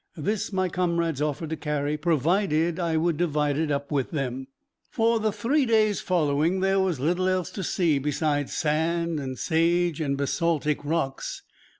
[0.17, 4.47] This my comrades offered to carry provided I would divide with them.
[4.89, 10.01] For the three days following there was little else to see besides sand and sage
[10.01, 11.43] and basaltic rocks.